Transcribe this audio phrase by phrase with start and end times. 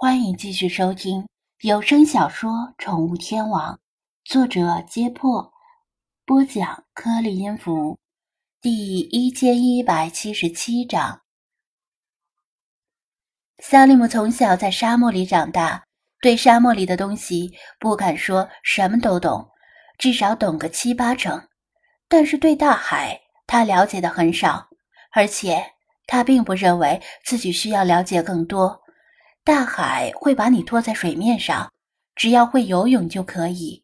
[0.00, 1.26] 欢迎继续收听
[1.62, 3.74] 有声小说《宠物天王》，
[4.24, 5.52] 作者：揭破，
[6.24, 7.98] 播讲：颗粒音符，
[8.60, 11.22] 第一千一百七十七章。
[13.58, 15.84] 萨利姆从小在沙漠里长大，
[16.20, 19.48] 对沙漠里的东西不敢说什么都懂，
[19.98, 21.48] 至少懂个七八成。
[22.08, 24.68] 但是对大海，他了解的很少，
[25.10, 25.72] 而且
[26.06, 28.80] 他并不认为自己需要了解更多。
[29.48, 31.72] 大海会把你拖在水面上，
[32.14, 33.82] 只要会游泳就可以。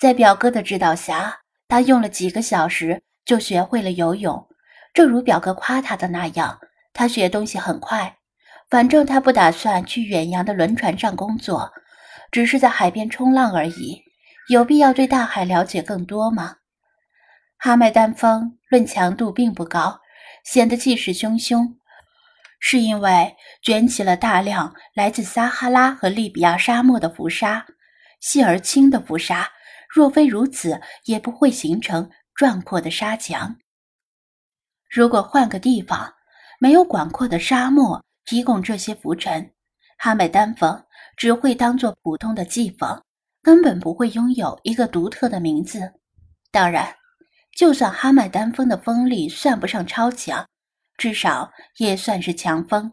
[0.00, 4.48] 在表哥的指导下，他用了几个小时就学会了游泳。
[4.92, 6.58] 正如表哥夸他的那样，
[6.92, 8.16] 他学东西很快。
[8.68, 11.70] 反正他不打算去远洋的轮船上工作，
[12.32, 14.02] 只是在海边冲浪而已。
[14.48, 16.56] 有必要对大海了解更多吗？
[17.58, 20.00] 哈麦丹峰论强度并不高，
[20.42, 21.76] 显得气势汹汹。
[22.60, 27.66] 是因为卷起了大量来自撒哈拉和利比亚沙漠的浮沙，
[28.20, 29.48] 细而轻的浮沙，
[29.88, 33.56] 若非如此，也不会形成壮阔的沙墙。
[34.88, 36.12] 如果换个地方，
[36.60, 39.50] 没有广阔的沙漠提供这些浮尘，
[39.96, 40.84] 哈麦丹峰
[41.16, 43.02] 只会当做普通的季风，
[43.42, 45.92] 根本不会拥有一个独特的名字。
[46.50, 46.94] 当然，
[47.56, 50.46] 就算哈麦丹峰的风力算不上超强。
[51.00, 52.92] 至少也算是强风，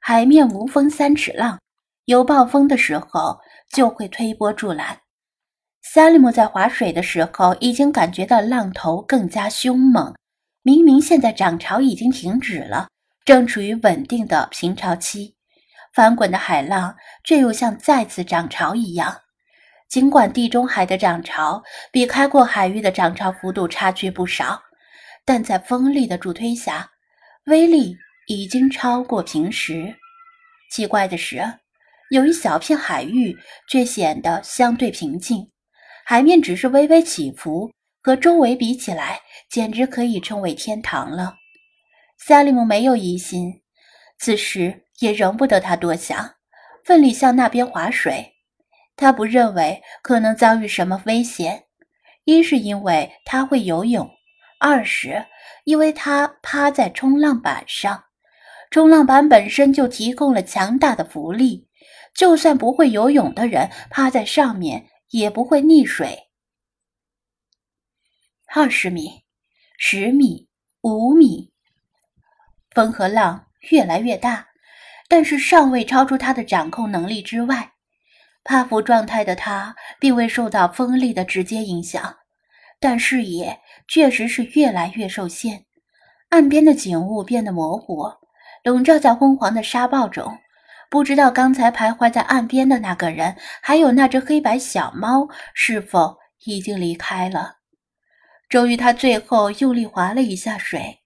[0.00, 1.58] 海面无风三尺浪，
[2.04, 5.00] 有暴风的时候就会推波助澜。
[5.82, 10.14] 萨利姆在划水的时候已经感觉到浪头更加凶猛。
[10.62, 12.86] 明明现在涨潮已经停止了，
[13.24, 15.34] 正处于稳定的平潮期，
[15.92, 19.16] 翻滚的海浪却又像再次涨潮一样。
[19.88, 24.62] 尽管地中海的涨潮比开阔海域的涨潮幅度差距不少，
[25.24, 26.88] 但在风力的助推下。
[27.46, 27.96] 威力
[28.28, 29.92] 已经超过平时。
[30.70, 31.42] 奇怪的是，
[32.10, 33.36] 有一小片海域
[33.68, 35.50] 却显得相对平静，
[36.04, 41.34] 海面只是微微起伏，和周围比起来，简直可以称为天堂了。
[42.16, 43.60] 萨利姆没有疑心，
[44.20, 46.36] 此时也容不得他多想，
[46.84, 48.34] 奋力向那边划水。
[48.94, 51.64] 他不认为可能遭遇什么危险，
[52.24, 54.08] 一是因为他会游泳，
[54.60, 55.26] 二是。
[55.64, 58.04] 因为他趴在冲浪板上，
[58.70, 61.68] 冲浪板本身就提供了强大的浮力，
[62.14, 66.28] 就算不会游泳的人趴在上面也不会溺水。
[68.54, 69.24] 二十米、
[69.78, 70.48] 十米、
[70.82, 71.52] 五米，
[72.70, 74.48] 风和浪越来越大，
[75.08, 77.72] 但是尚未超出他的掌控能力之外。
[78.44, 82.18] 趴伏状态的他并未受到风力的直接影响。
[82.80, 83.60] 但视野
[83.92, 85.66] 确实是越来越受限，
[86.30, 88.10] 岸边的景物变得模糊，
[88.64, 90.38] 笼罩在昏黄的沙暴中。
[90.88, 97.56] 不知道刚才徘徊在岸边的那个人，还有那只黑白小猫，是否已经离开了？
[98.48, 101.02] 终于，他最后用力划了一下水，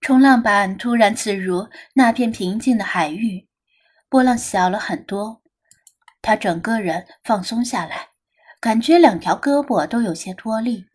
[0.00, 3.46] 冲浪板突然刺入那片平静的海域，
[4.08, 5.42] 波浪小了很多，
[6.22, 8.08] 他整个人放松下来。
[8.58, 10.86] 感觉两条胳膊都有些脱力，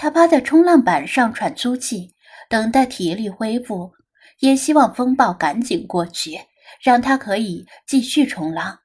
[0.00, 2.14] 他趴在冲浪板上喘粗气，
[2.48, 3.90] 等待体力恢复，
[4.38, 6.38] 也希望风暴赶紧过去，
[6.80, 8.78] 让他可以继续冲浪。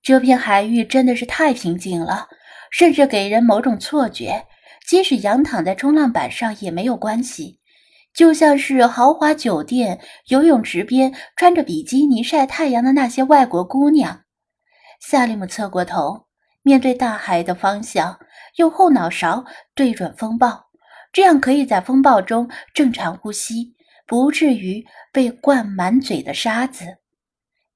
[0.00, 2.26] 这片海域真的是太平静了，
[2.70, 4.46] 甚至给人某种错觉，
[4.88, 7.60] 即使仰躺在冲浪板上也没有关系，
[8.14, 14.22] 就像是豪华酒店游泳池边穿着比基尼晒太阳的那些外国姑娘。
[15.02, 16.27] 萨利姆侧过头。
[16.62, 18.18] 面对大海的方向，
[18.56, 20.70] 用后脑勺对准风暴，
[21.12, 23.74] 这样可以在风暴中正常呼吸，
[24.06, 26.98] 不至于被灌满嘴的沙子。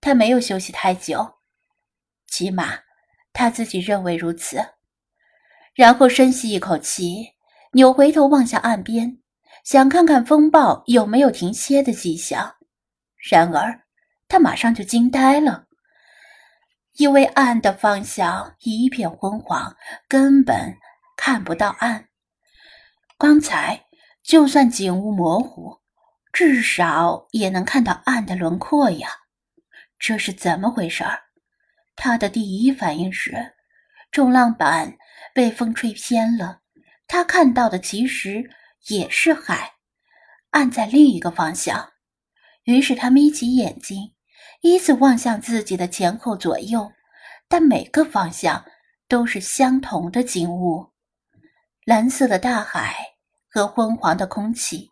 [0.01, 1.35] 他没有休息太久，
[2.27, 2.81] 起码
[3.33, 4.59] 他自己认为如此。
[5.75, 7.29] 然后深吸一口气，
[7.73, 9.19] 扭回头望向岸边，
[9.65, 12.57] 想看看风暴有没有停歇的迹象。
[13.31, 13.85] 然而，
[14.29, 15.67] 他马上就惊呆了。
[16.95, 19.77] 因为岸的方向一片昏黄，
[20.09, 20.77] 根本
[21.17, 22.09] 看不到岸。
[23.17, 23.87] 刚才
[24.23, 25.81] 就算景物模糊，
[26.33, 29.09] 至少也能看到岸的轮廓呀。
[29.99, 31.21] 这是怎么回事儿？
[31.95, 33.55] 他的第一反应是，
[34.11, 34.97] 冲浪板
[35.33, 36.61] 被风吹偏了。
[37.07, 38.51] 他看到的其实
[38.89, 39.75] 也是海，
[40.51, 41.93] 岸在另一个方向。
[42.65, 44.15] 于是他眯起眼睛。
[44.63, 46.91] 依次望向自己的前后左右，
[47.49, 48.65] 但每个方向
[49.09, 50.93] 都是相同的景物：
[51.85, 52.95] 蓝色的大海
[53.51, 54.89] 和昏黄的空气。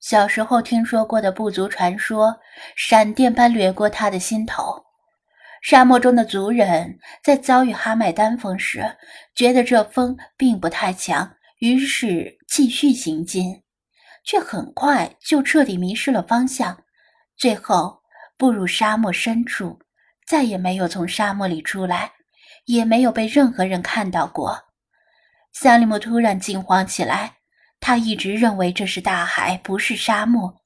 [0.00, 2.40] 小时候听说过的部族传说，
[2.74, 4.82] 闪电般掠过他的心头。
[5.60, 8.96] 沙漠中的族人在遭遇哈麦丹风时，
[9.34, 13.62] 觉得这风并不太强，于是继续行进，
[14.24, 16.82] 却很快就彻底迷失了方向，
[17.36, 18.00] 最后
[18.36, 19.78] 步入沙漠深处，
[20.26, 22.12] 再也没有从沙漠里出来，
[22.64, 24.64] 也没有被任何人看到过。
[25.52, 27.38] 萨利姆突然惊慌起来，
[27.80, 30.62] 他一直认为这是大海，不是沙漠，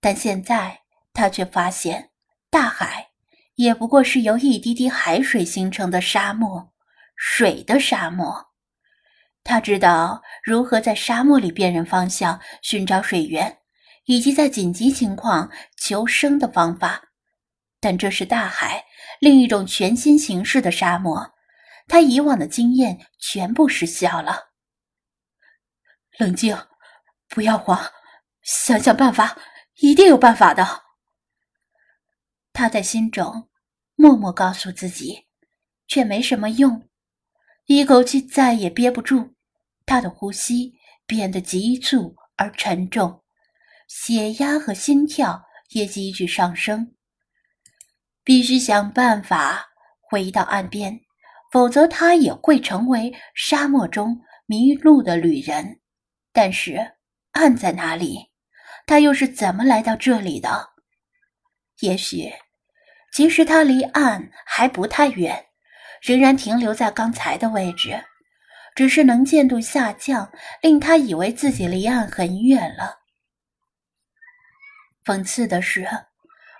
[0.00, 0.80] 但现在
[1.12, 2.10] 他却发现
[2.50, 3.08] 大海。
[3.56, 6.72] 也不过是由一滴滴海水形成的沙漠，
[7.16, 8.46] 水的沙漠。
[9.44, 13.58] 他知道如何在沙漠里辨认方向、寻找水源，
[14.04, 17.10] 以及在紧急情况求生的方法。
[17.80, 18.84] 但这是大海，
[19.20, 21.32] 另一种全新形式的沙漠。
[21.88, 24.52] 他以往的经验全部失效了。
[26.18, 26.56] 冷静，
[27.28, 27.90] 不要慌，
[28.42, 29.36] 想想办法，
[29.80, 30.84] 一定有办法的。
[32.52, 33.48] 他在心中
[33.96, 35.26] 默默告诉自己，
[35.88, 36.88] 却没什么用。
[37.66, 39.34] 一口气再也憋不住，
[39.84, 40.74] 他的呼吸
[41.06, 43.21] 变得急促而沉重，
[43.94, 45.44] 血压和心跳
[45.74, 46.94] 也急剧上升。
[48.24, 49.66] 必须想办法
[50.00, 50.98] 回到岸边，
[51.52, 55.80] 否则他也会成为沙漠中迷路的旅人。
[56.32, 56.94] 但是
[57.32, 58.30] 岸在哪里？
[58.86, 60.70] 他又是怎么来到这里的？
[61.80, 62.32] 也许，
[63.12, 65.46] 其实他离岸还不太远，
[66.00, 68.02] 仍然停留在刚才的位置，
[68.74, 73.01] 只是能见度下降，令他以为自己离岸很远了。
[75.04, 75.88] 讽刺的是，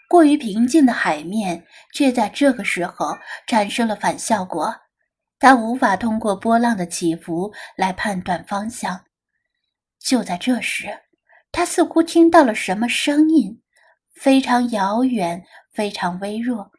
[0.09, 3.17] 过于平静的海面却在这个时候
[3.47, 4.75] 产生了反效果，
[5.39, 9.05] 他无法通过波浪的起伏来判断方向。
[9.99, 10.89] 就在这时，
[11.51, 13.61] 他似乎听到了什么声音。
[14.15, 15.43] 非常遥远，
[15.73, 16.71] 非常微弱，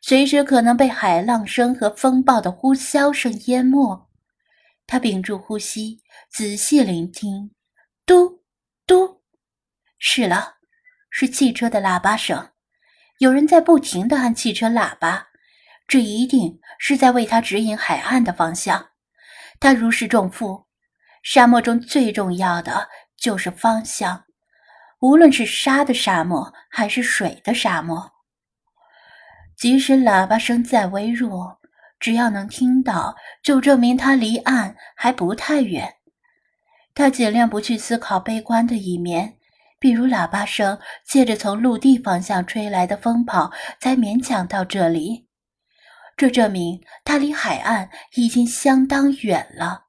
[0.00, 4.08] 随时可能被海浪声和风暴的呼啸声淹没。
[4.86, 6.00] 他屏住呼吸，
[6.30, 7.50] 仔细聆听，
[8.06, 8.42] 嘟
[8.86, 9.20] 嘟，
[9.98, 10.57] 是了，
[11.10, 12.50] 是汽车的喇叭声。
[13.18, 15.26] 有人在不停地按汽车喇叭，
[15.86, 18.90] 这一定是在为他指引海岸的方向。
[19.60, 20.66] 他如释重负，
[21.22, 24.24] 沙漠中最重要的就是方向。
[25.00, 28.10] 无论是沙的沙漠还是水的沙漠，
[29.56, 31.58] 即使喇叭声再微弱，
[32.00, 35.92] 只要能听到，就证明他离岸还不太远。
[36.94, 39.37] 他尽量不去思考悲观的一面，
[39.80, 45.28] 比如喇叭声借着从陆地方向吹来的风跑才勉强到这里，
[46.16, 49.84] 这证明他离海岸已经相当远了。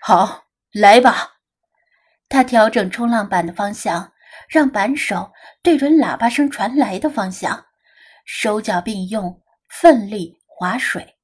[0.00, 1.34] 好，来吧。
[2.30, 4.12] 他调整冲浪板的方向，
[4.48, 5.32] 让板手
[5.62, 7.66] 对准喇叭声传来的方向，
[8.24, 11.16] 手脚并用，奋力划水。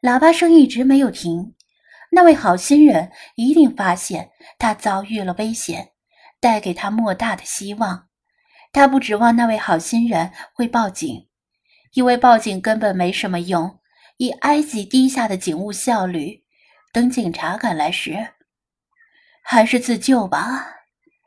[0.00, 1.54] 喇叭声一直没有停。
[2.10, 5.91] 那位好心人一定发现他遭遇了危险，
[6.42, 8.08] 带给他莫大的希望。
[8.70, 11.28] 他不指望那位好心人会报警，
[11.94, 13.78] 因为报警根本没什么用。
[14.18, 16.44] 以埃及低下的警务效率，
[16.92, 18.34] 等警察赶来时。
[19.42, 20.76] 还是自救吧。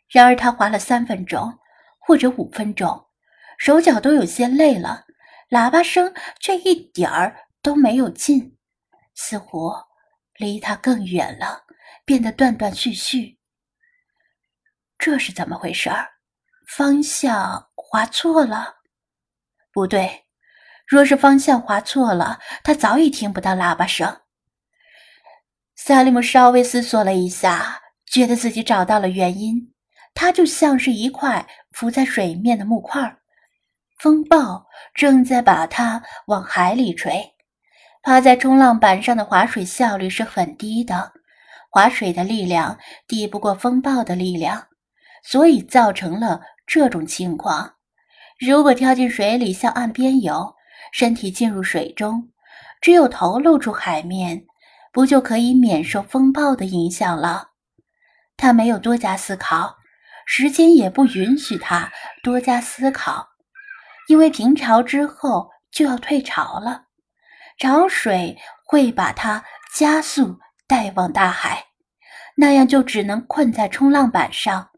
[0.08, 1.60] 然而他划了三分钟，
[2.00, 3.08] 或者五分钟，
[3.58, 5.06] 手脚都有些累了，
[5.50, 8.56] 喇叭声却一点儿都没有进，
[9.14, 9.74] 似乎
[10.38, 11.64] 离他更远了，
[12.06, 13.35] 变得断断续续。
[14.98, 16.08] 这是怎么回事儿？
[16.68, 18.76] 方向划错了？
[19.72, 20.26] 不对，
[20.88, 24.22] 若是方向划错了，他早已听不到喇叭声。
[25.76, 27.82] 萨利姆稍微思索了一下。
[28.08, 29.74] 觉得自己找到了原因，
[30.14, 33.18] 它就像是一块浮在水面的木块，
[33.98, 37.34] 风暴正在把它往海里吹。
[38.04, 41.12] 趴在冲浪板上的划水效率是很低的，
[41.72, 44.68] 划水的力量抵不过风暴的力量，
[45.26, 47.74] 所以造成了这种情况。
[48.40, 50.56] 如果跳进水里向岸边游，
[50.92, 52.30] 身体进入水中，
[52.80, 54.46] 只有头露出海面，
[54.92, 57.50] 不就可以免受风暴的影响了？
[58.38, 59.78] 他没有多加思考，
[60.26, 61.92] 时间也不允许他
[62.22, 63.28] 多加思考，
[64.08, 66.84] 因为平潮之后就要退潮了，
[67.58, 71.66] 潮水会把他加速带往大海，
[72.36, 74.70] 那样就只能困在冲浪板上，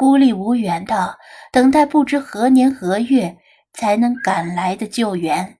[0.00, 1.18] 孤立无援的
[1.52, 3.36] 等待不知何年何月
[3.74, 5.58] 才能赶来的救援。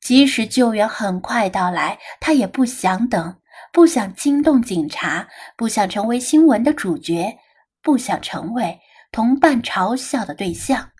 [0.00, 3.36] 即使救援很快到来，他也不想等。
[3.72, 5.26] 不想惊动警察，
[5.56, 7.36] 不想成为新闻的主角，
[7.82, 8.78] 不想成为
[9.10, 10.92] 同伴嘲笑的对象，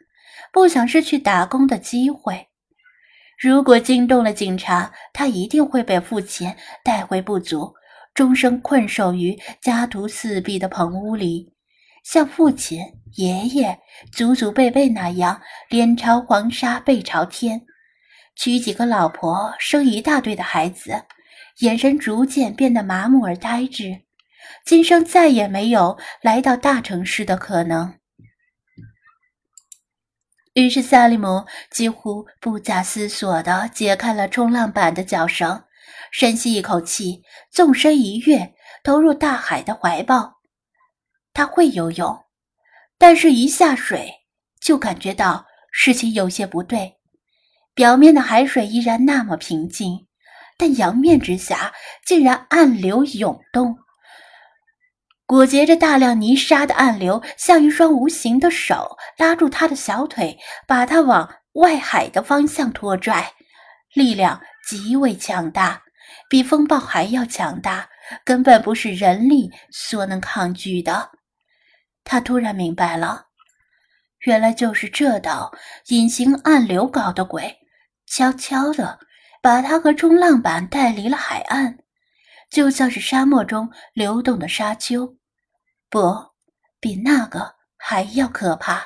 [0.52, 2.48] 不想失去打工的机会。
[3.38, 6.52] 如果惊动了警察，他一定会被父亲
[6.82, 7.72] 带回部族，
[8.14, 11.54] 终生困守于家徒四壁的棚屋里，
[12.04, 12.80] 像父亲、
[13.16, 13.78] 爷爷
[14.12, 17.62] 祖祖辈辈那样，脸朝黄沙背朝天，
[18.34, 21.04] 娶几个老婆，生一大堆的孩子，
[21.58, 24.02] 眼神逐渐变得麻木而呆滞。
[24.64, 27.94] 今生再也没有来到大城市的可能。
[30.54, 35.62] 于是，萨利姆几乎不假思索地解开了冲浪板的脚绳，
[36.10, 38.52] 深吸一口气，纵身一跃，
[38.82, 40.39] 投入大海的怀抱。
[41.32, 42.24] 他会游泳，
[42.98, 44.12] 但是一下水
[44.60, 46.96] 就感觉到事情有些不对。
[47.74, 50.06] 表面的海水依然那么平静，
[50.58, 51.72] 但洋面之下
[52.04, 53.78] 竟然暗流涌动。
[55.24, 63.32] 裹挟着大量泥沙的暗流，像一双无形的手拉住他的小腿，把他往外海的方向拖拽，
[63.94, 65.80] 力量极为强大，
[66.28, 67.88] 比风暴还要强大，
[68.24, 71.12] 根本不是人力所能抗拒的。
[72.10, 73.26] 他突然明白了，
[74.22, 75.52] 原来就是这道
[75.90, 77.56] 隐形暗流搞的鬼，
[78.04, 78.98] 悄悄地
[79.40, 81.78] 把他和冲浪板带离了海岸，
[82.50, 85.16] 就像是沙漠中流动的沙丘。
[85.88, 86.00] 不，
[86.80, 88.84] 比那个还要可怕。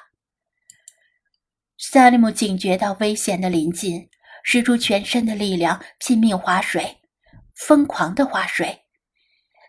[1.78, 4.06] 萨利姆警觉到危险的临近，
[4.42, 7.00] 使出全身的力量拼命划水，
[7.54, 8.84] 疯狂的划水。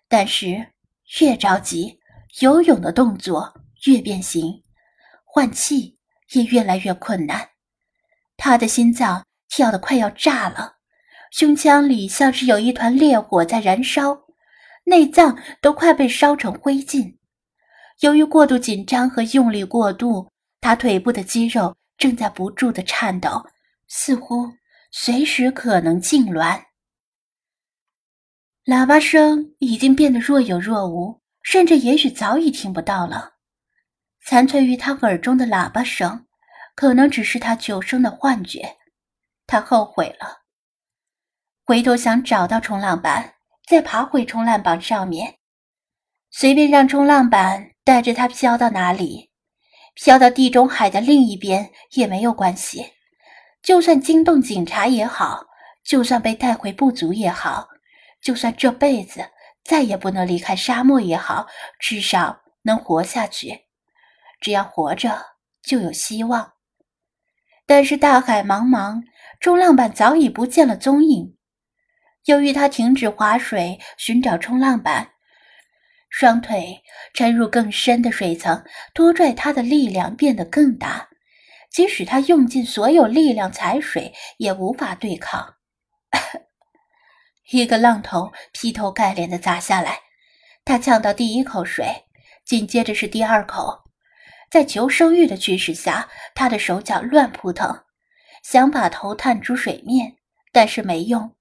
[0.10, 0.74] 但是
[1.22, 1.98] 越着急，
[2.42, 3.54] 游泳的动作
[3.86, 4.64] 越变形，
[5.24, 5.98] 换气
[6.34, 7.52] 也越来越困难。
[8.36, 10.76] 他的心脏跳得快要炸了，
[11.32, 14.26] 胸腔里像是有一团烈火在燃烧，
[14.84, 17.16] 内脏都快被烧成灰烬。
[18.02, 23.46] 由于过度紧张和用力过度，他腿部的肌肉正在不住的颤抖，
[23.88, 24.52] 似乎
[24.92, 26.62] 随时可能痉挛。
[28.66, 33.36] 喇叭声已经变得若有若无，甚至也许早已听不到了。
[34.26, 36.26] 残存于他耳中的喇叭声，
[36.76, 38.78] 可能只是他久生的幻觉。
[39.46, 40.42] 他后悔了，
[41.64, 43.36] 回头想找到冲浪板，
[43.68, 45.36] 再爬回冲浪板上面，
[46.32, 47.72] 随便让冲浪板。
[47.86, 49.30] 带着他飘到哪里，
[49.94, 52.84] 飘到地中海的另一边也没有关系。
[53.62, 55.46] 就算惊动警察也好，
[55.84, 57.68] 就算被带回部族也好，
[58.24, 59.24] 就算这辈子
[59.66, 61.48] 再也不能离开沙漠也好，
[61.80, 63.66] 至少能活下去。
[64.40, 65.20] 只要活着，
[65.64, 66.54] 就有希望。
[67.66, 69.02] 但是大海茫茫，
[69.40, 71.36] 冲浪板早已不见了踪影。
[72.26, 75.14] 由于他停止划水，寻找冲浪板。
[76.10, 81.10] 双腿沉入更深的水层，拖拽他的力量变得更大。
[81.72, 85.56] 即使他用尽所有力量踩水，也无法对抗。
[87.52, 90.00] 一个浪头劈头盖脸的砸下来，
[90.64, 92.06] 他呛到第一口水，
[92.44, 93.84] 紧接着是第二口。
[94.50, 97.84] 在求生欲的驱使下，他的手脚乱扑腾，
[98.44, 100.16] 想把头探出水面，
[100.52, 101.36] 但是没用，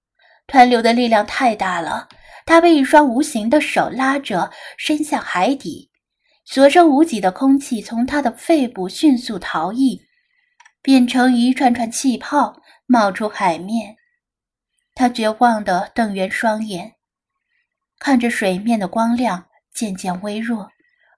[0.47, 2.09] 湍流的力量太大了。
[2.47, 5.91] 他被一双无形的手拉着，伸向海底，
[6.45, 10.03] 所剩无几的空气从他的肺部迅速逃逸，
[10.83, 13.97] 变成一串串气泡冒出海面。
[14.95, 16.95] 他绝望地瞪圆双眼，
[17.99, 20.71] 看着水面的光亮渐渐微弱，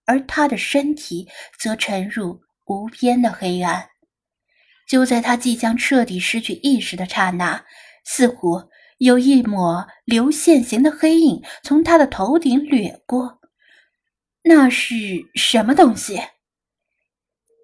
[0.04, 1.28] 而他的身体
[1.58, 3.88] 则沉入无边的黑暗。
[4.88, 7.64] 就在他即将彻底失去意识的刹那，
[8.04, 8.68] 似乎……
[8.98, 13.38] 有一抹流线型的黑影从他的头顶掠过，
[14.42, 14.94] 那是
[15.34, 16.18] 什么东西？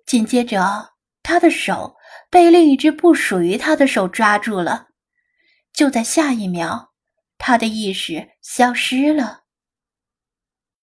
[0.04, 0.90] 紧接着，
[1.23, 1.97] 他的手
[2.28, 4.88] 被另一只不属于他的手抓住了。
[5.73, 6.91] 就在下一秒，
[7.38, 9.41] 他的意识消失了。